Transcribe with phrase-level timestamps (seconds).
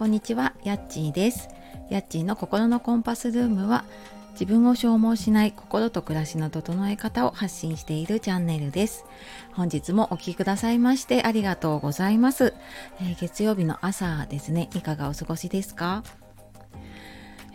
[0.00, 1.50] こんにちは、やっちーです。
[1.90, 3.84] やっちーの心のコンパスルームは
[4.32, 9.04] 自分を消耗しない心と暮らしの整え方を発信しているチャンネルです。
[9.52, 12.54] 本日もお聴きくださいましてありがとうございます、
[13.02, 16.02] えー、月曜日の朝ですね、いかがお過ごしですか？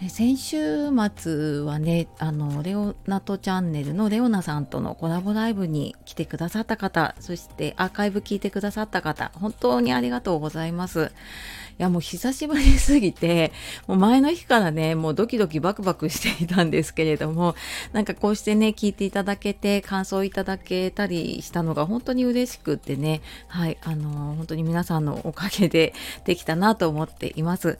[0.09, 11.14] 先週末はねあのレオナとチャンネルのレオナさんとのコラボライブに来てくださった方そしてアーカイブ聞いてくださった方本当にありがとうございます
[11.78, 13.52] いやもう久しぶりすぎて
[13.86, 17.56] もう前の日からねもうドキドキバクバクしていたんですけれども
[17.92, 25.93] なんかこうしてね聞いていただけて感想いただけたりしたのが本当に嬉しくってねはいあの本当に皆さんのおかげで
[26.24, 27.78] できたなと思っています。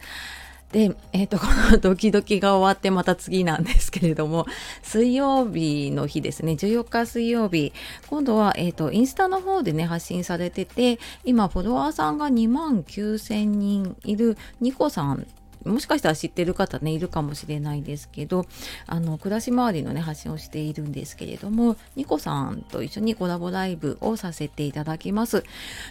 [0.72, 4.46] で、え、ー、と、このドキドキが終わってまた次なんですけれども、
[4.84, 7.72] 水曜日の日ですね、14日水曜日、
[8.08, 15.28] 今度は、えっ、ー、と、インスタの方でね、発信されてて、今、フォロワーさんが2万9000人いるニコさん
[15.66, 18.46] もしかしたら知ってる方ねいるかもしれないですけど
[18.88, 25.44] あの暮らし周りのね発信をしているんですけれどもニコさんと一緒にコラボライブをさせていただきます。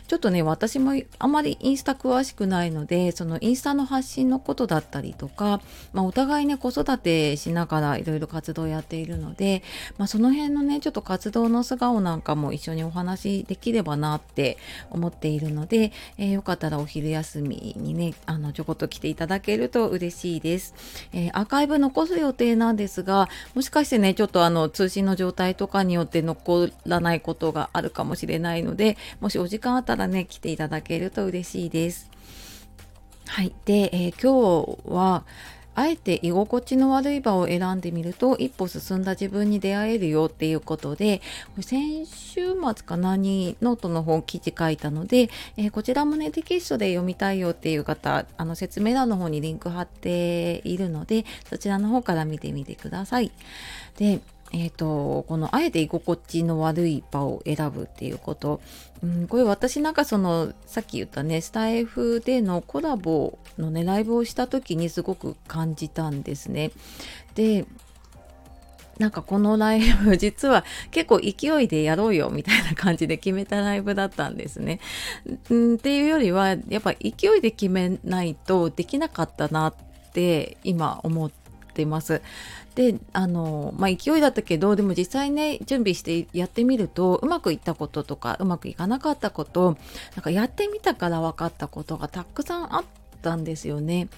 [0.06, 5.60] ちょっとね私もあまりインスタ詳しくないのでそのインスタの発信のことだったりとか、
[5.92, 9.62] まあ、お互いね子育てしながらいろいろ活動やっているので、
[9.98, 14.58] まあ、その辺のねちょっと活動の素顔なんかも一緒にお話できればなって
[14.90, 20.74] 思っているので、えー、よかったらお昼休みにねあのちょこっと来ていただけるると嬉しいです、
[21.12, 32.10] えー、アーカイブ残す予定なんですがもしかしてねちょっとあの通信の状態とかによって残らないことがあるかもしれないのでもしお時間あったらね来ていただけると嬉しいです。
[33.26, 33.54] はい。
[33.64, 35.24] で、えー、今日は
[35.74, 41.20] あえて居心地の悪い場を選んでみると一歩進んだ自分に出会えるよっていうことで
[41.60, 53.32] 先週末かなにノートの方記事書いたので、えー、こちらもねテキストで読みたいよっていう方あの説明欄の方にリンク貼っているのでそちらの方から見てみてください。
[53.96, 54.20] で
[54.56, 58.60] えーと、このあえて居心地の悪い場を選ぶっていうこと、
[59.02, 66.70] うん、これ私なんかそのさっき言ったねスタイフでのコラボのねライブをした時にすごく感じたんですね。
[67.34, 67.66] で
[69.00, 74.78] なんかこのライブ 実は結構勢いでやろうよみたいな感じで決めたライブだったんですね。
[75.52, 79.74] んっていうよりはやっぱ勢いで決めないとできなかったなっ
[80.12, 81.43] て今思って
[81.74, 82.22] ています。
[82.74, 89.76] であのまあ勢いだったけどでも実際ね準備してやってみるとうまくいったこととかうまくいかなかったこと
[90.16, 92.84] なんかやってみたから分かったことがたくさんあっ
[93.22, 94.08] たんですよね。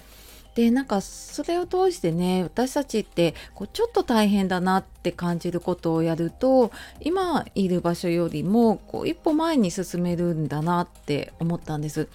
[0.57, 12.07] でなんかそれを通してね私たちってこうちょっと大変だなって感じることをやると今いる場所よりもこう一歩前に進めるんだなって思ったんです。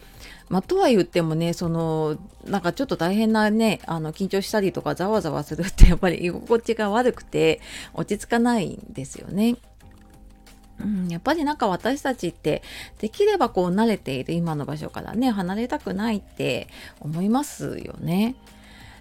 [0.49, 7.61] まあ、とは言ってもねそのなんかちょっと大変なねあの緊張したりとかざわざわするってやっぱり居心地が悪くて
[7.95, 9.55] 落ち着かないんですよね。
[10.82, 12.62] うん、やっぱりなんか私たちって
[12.98, 16.69] できればこう慣れている今の場所からね離れたくないって
[17.00, 18.34] 思いますよね。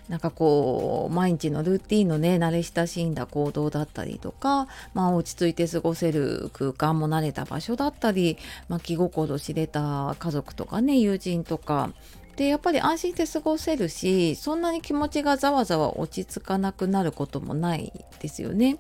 [0.10, 8.38] なんかこう毎日のルーティンのね慣れ親しんだ行動だったりとか、まあ、落ち着いて過ごせる空間も慣れた場所だったり、
[8.68, 11.92] まあ、気心知れた家族とかね友人とか
[12.36, 18.78] でやっぱり安心して過ごせるしそんなに気持ちがざわざわ落ち着かなくなることもないですよね。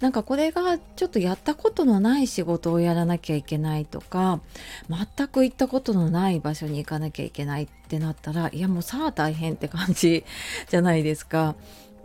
[0.00, 4.40] なんかこれがちょっとやったことのない仕事をやらなきゃいけないとか
[4.88, 10.24] 全く行ったことのない場所に行かなきゃいけないってなったらいやもうさあ大変って感じ
[10.68, 11.54] じゃないですか。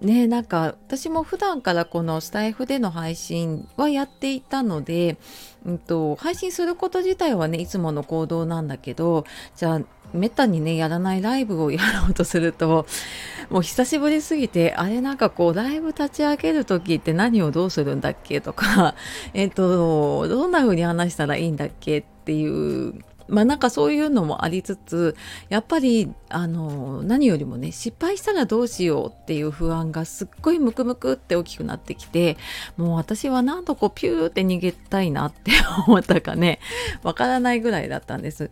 [0.02, 5.18] ねなんか私も普段からこのスタイフでの配信はやっていたので、
[5.66, 9.82] うんと、配信すること自体はねいつもの行動なんだけどじゃあ
[10.14, 12.86] めったにねやらないライブをやろうとすると
[13.50, 18.96] もう久しぶりすぎてあれなんかこうライブ立ち上げる時って何をどうするんだっけとか
[19.34, 22.94] えっとどんな風に話したらいいんだっけっていう
[23.32, 25.16] まあなんかそういうのもありつつ
[25.50, 32.38] やっぱりあの何よりもね失敗したらどうしようっていう不安がすっごいムクムクって大きくなってきて
[32.76, 35.52] もう私は何度こうピューって逃げたいなって
[35.88, 36.60] 思ったかね
[37.04, 38.52] わからないぐらいだったんです。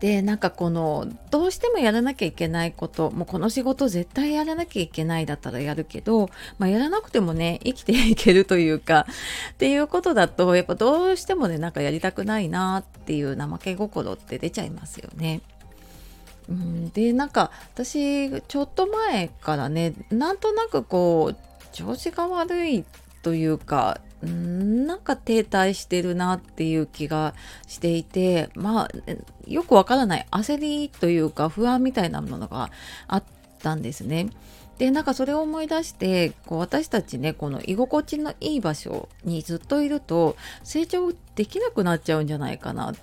[0.00, 6.28] でなんかこのどうしてもやらなきゃいけないこともうこの仕事絶対やらなきゃいけないだったらやるけど、
[6.58, 9.06] まあ、やらなくてもね生きていけるというか
[9.52, 15.40] っていうことだとやっぱどうしてもねなんかやりたくないなっていう怠け心って出ちゃいますよね。
[16.48, 21.36] うん、でなんか私ちょっと前からねなんとなくこう
[21.72, 22.84] 調子が悪い
[23.22, 27.34] というかんなんか停滞してるなっていう気が
[27.66, 28.90] していてまあ
[29.46, 32.70] よくわからない焦りというか不安みたいなものが
[33.08, 33.24] あっ
[33.62, 34.30] たんですね。
[34.78, 42.94] でなんかそれを思い出してこう私たちねこの居心地のいい場所にずっといると成長できなくなっちゃうんじゃないかなっ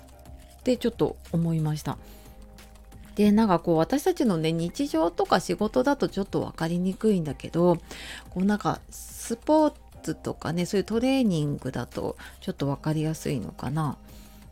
[0.62, 1.98] てちょっと思いました。
[3.16, 7.76] でなんかこう私たちのね日常とか仕事だとちょっと分かりにくいんだけど
[8.30, 13.96] こうなんかスポーツとかねそういうトレーニングだとちょっと分かりやすいのかな。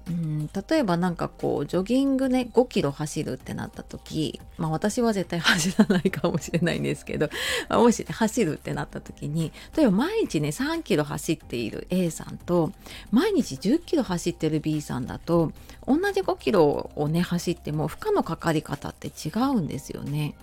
[0.09, 7.29] うん例えば何かこうジョギングね5キロ走るってなった時まあ私は絶対走らないかもしれないんですけど、
[7.69, 12.73] まあ、もし走るってなった時に例えば毎日ね3キロ走っている A さんと
[13.11, 15.53] 毎日10キロ走ってる B さんだと
[15.87, 20.35] 同じ5キロをね走っても負荷のかかり方って違うんですよね。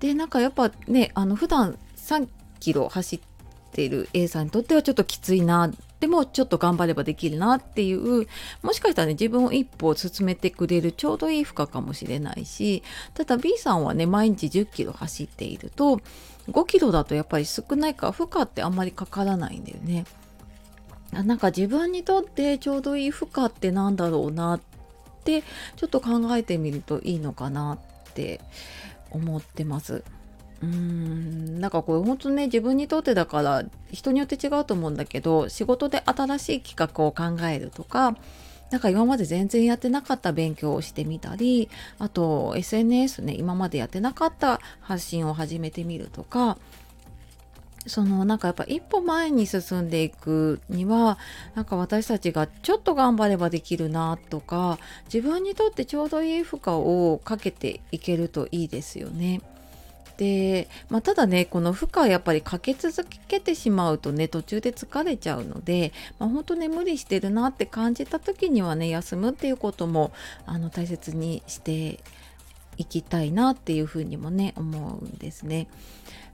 [0.00, 2.28] でなんかやっぱねあの普段3
[2.60, 3.27] キロ走って
[3.68, 5.70] ている A さんにとってはちょっときついな
[6.00, 8.26] でもちょっと頑張ればできるなっていう
[8.62, 12.82] もしかしたらね自分を一歩進めてくれるちょうどいい負荷かもしれないし
[13.14, 16.00] ただ B さんはね毎日10キロ走っていると
[16.50, 20.04] 5キロだとやっぱり少ないから負荷ってあんまりかからないんだよね。
[21.12, 24.60] なんか自分にとってちょうどいい負荷ってなんだろうなっ
[25.24, 25.42] て
[25.76, 27.78] ちょっと考えてみるといいのかな
[28.10, 28.40] って
[29.10, 30.04] 思ってます。
[30.62, 33.62] うんなんかこれ本当ね自分にとってだから
[33.92, 38.16] 人によって違うと思うんだけど仕事で新しい企画を考えるとか
[38.70, 46.58] なんか今まで全然やってなかった勉強をしてみたりあと SNS ね今までやってなかった発信を始めてみるとか
[47.86, 51.18] そのなんかやっぱ一歩前に進んでいくには
[51.54, 54.78] なんか私たちがちょっと頑張ればできるなとか
[55.12, 59.40] 自分にとってちょうどいい負荷をかけていけるといいですよね。
[60.18, 70.12] で、まあ、ただねこの負荷やっぱりかけ続けてしまうとね途中で疲れちゃうので、まあ、本当ね無理してるなって感じた時にはね休むっていうことも
[70.44, 72.00] あの大切にして
[72.76, 75.68] いきたいなっていうふうにもね思うんですね。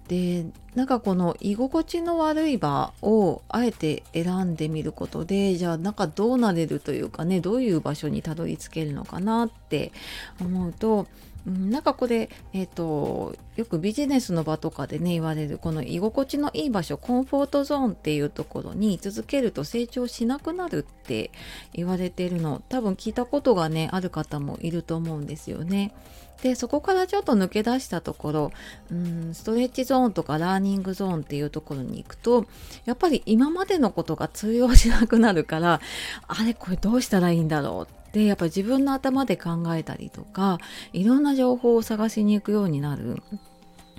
[0.09, 0.45] で
[0.75, 9.93] なんかこの居心地の悪い場をあえて選んでみることでじゃあなんかどうなれるというかねどういう場所にたどり着けるのかなって
[10.41, 11.07] 思うと、
[11.47, 21.31] なんかこれ、えーと、よくビジネスの場とかでね言われるこの居心地のいい場所コンフォートゾーンっていうところに居続けると成長しなくなるって
[21.75, 25.93] 言われてるの多分聞いたことがねある方もいると思うんですよね。
[26.43, 28.53] でそこからちょっと抜け出したところ
[28.91, 32.47] うんストレッチゾーンとかラーニングゾーンっていうところに行くと
[32.85, 35.81] やっぱり今までのことが通用しなくなるから
[36.29, 40.59] あれこれどうしたらいいんだろうでやっぱ自分の頭で考えたりとか
[40.93, 43.23] いろんな情報を探しに行くようになるん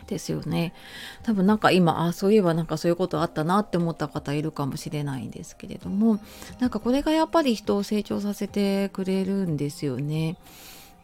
[0.07, 0.73] ですよね
[1.23, 6.19] 多分なんか今あそういえばなんかそういうことあったなって思った方いるかもしれないんですけれども
[6.59, 10.37] なんかこれがやっぱり人を成長させてくれるんですよね。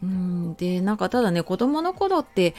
[0.02, 2.54] うんでなんかただね子供の頃って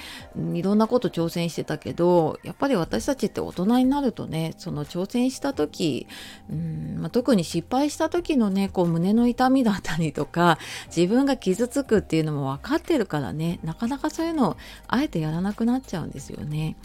[0.54, 6.08] いろんなこと挑戦してたけどやっぱり私たちって大人になるとねその挑戦した時
[6.50, 10.58] うん、まあ、特に失敗した時のねこう胸の痛みだったりとか
[10.96, 14.58] 自分が傷つくっていうのも分かってるからねなかなかそういうのを
[14.88, 16.78] あえてやらなくなっちゃうんですよね。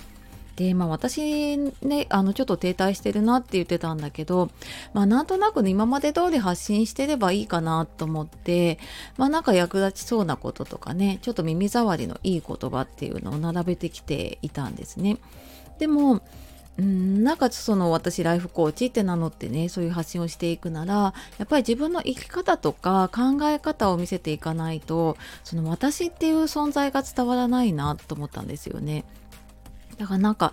[0.58, 4.50] でまあ私ねあのちょっと停滞してるなって言ってたんだけど
[4.92, 8.80] まあなんとなくね今まで通り発信してればいいかなと思って
[9.16, 15.18] まあなんか役立ちそうなこととかねちょっと耳障りのいい言葉っていうのを並べてきていたんですね。
[15.78, 16.22] でも
[16.76, 29.04] うんなんかその私ライフコーチって名乗ってねそういう発信をしていくならやっぱり自分の生き方とか考え方を見せていかないとその私っていう存在が伝わらないなと思ったんですよね。
[29.98, 30.52] だからなんか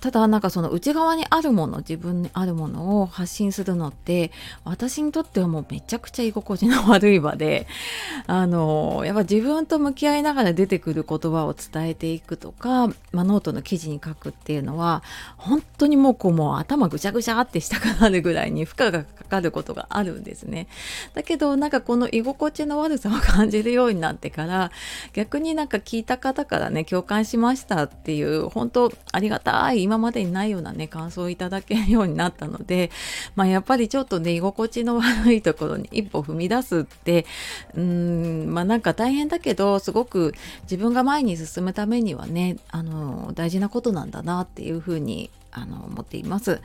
[0.00, 4.32] ただなんかその内側にあるもの自分にあるものを発信するのって
[4.64, 7.66] 私にとってはもうめちゃくちゃ居心地の悪い場で
[8.26, 15.02] あのやっぱ自分と向き合いながら出てくる言葉を伝えていくとか、まあ、ノートの記事に書くっていうのは
[15.36, 20.66] 本当にもうこうもう頭ぐちゃぐちゃってしたくなるぐらいに負荷がかかることがあるんですね。
[21.14, 24.70] だけどなんかこの居心地の悪さを感じるようになってから
[25.12, 32.92] 逆になんか聞いた方からね共感しましたっていう本当ありがたい今までにないようなね感想をいただけるようになったので、
[33.34, 37.26] まあ、やっぱりちょっとね居心地の悪いところに一歩踏み出すって
[37.74, 40.32] うーんまあなんか大変だけどすごく
[40.62, 46.60] 自分が前に進むためにはねあの大事なことなんだなっていうふうにあの思っています。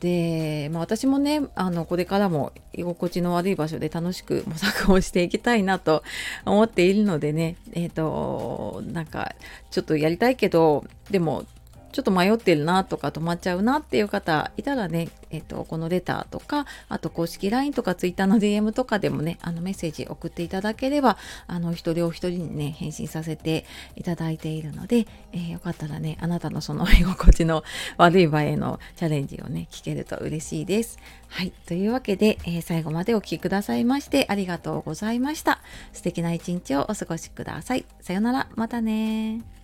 [0.00, 6.02] で、まあ、私もねあのこれからも居心地の悪い場所で楽しく模索をしていきたいなと
[6.46, 9.34] 思っているのでねえっ、ー、となんか
[9.70, 11.44] ちょっとやりたいけどでも
[11.92, 27.62] ちょっと迷ってるなとか止まっちゃうなっていう方いたらね、えっと、このレターとかあと公式 LINE とか Twitter の DM とかでもねあのメッセージ送っていただければあの一人お一人にね返信させていただいているので、えー、よかったらねあなたのその 居心地の
[27.98, 30.98] 悪い場へのチャレンジをね聞けると嬉しいです。
[31.28, 31.52] はい。
[31.66, 35.60] というわけで、えー、最後までお聴きくださいましてありがとうございました。
[35.92, 37.84] 素敵な一日をお過ごしください。
[38.00, 38.48] さよなら。
[38.54, 39.61] またね